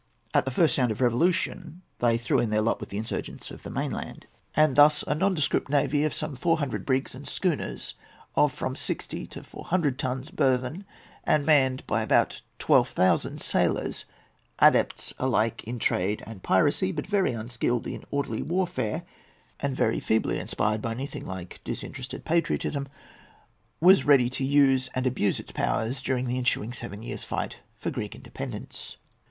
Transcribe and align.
At 0.33 0.45
the 0.45 0.49
first 0.49 0.73
sound 0.73 0.89
of 0.91 0.99
revolution 0.99 1.83
they 1.99 2.17
threw 2.17 2.39
in 2.39 2.49
their 2.49 2.63
lot 2.63 2.79
with 2.79 2.89
the 2.89 2.97
insurgents 2.97 3.51
of 3.51 3.61
the 3.61 3.69
mainland, 3.69 4.25
and 4.55 4.75
thus 4.75 5.03
a 5.03 5.13
nondescript 5.13 5.69
navy 5.69 6.03
of 6.03 6.11
some 6.11 6.35
four 6.35 6.57
hundred 6.57 6.87
brigs 6.87 7.13
and 7.13 7.27
schooners, 7.27 7.93
of 8.33 8.51
from 8.51 8.75
sixty 8.75 9.27
to 9.27 9.43
four 9.43 9.65
hundred 9.65 9.99
tons' 9.99 10.31
burthen, 10.31 10.85
and 11.23 11.45
manned 11.45 11.85
by 11.85 12.01
about 12.01 12.41
twelve 12.57 12.89
thousand 12.89 13.41
sailors, 13.41 14.05
adepts 14.57 15.13
alike 15.19 15.63
in 15.65 15.77
trade 15.77 16.23
and 16.25 16.41
piracy, 16.41 16.91
but 16.91 17.05
very 17.05 17.33
unskilled 17.33 17.85
in 17.85 18.03
orderly 18.09 18.41
warfare, 18.41 19.03
and 19.59 19.75
very 19.75 19.99
feebly 19.99 20.39
inspired 20.39 20.81
by 20.81 20.89
anything 20.89 21.27
like 21.27 21.61
disinterested 21.63 22.25
patriotism, 22.25 22.87
was 23.79 24.03
ready 24.03 24.31
to 24.31 24.43
use 24.43 24.89
and 24.95 25.05
abuse 25.05 25.39
its 25.39 25.51
powers 25.51 26.01
during 26.01 26.25
the 26.25 26.39
ensuing 26.39 26.73
seven 26.73 27.03
years' 27.03 27.23
fight 27.23 27.59
for 27.77 27.91
Greek 27.91 28.15
independence. 28.15 28.97